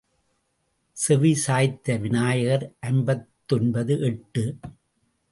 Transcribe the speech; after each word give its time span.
செவி 0.97 1.33
சாய்த்த 1.47 1.97
விநாயகர் 1.97 2.65
ஐம்பத்தொன்பது 2.79 3.99
எட்டு. 3.99 4.43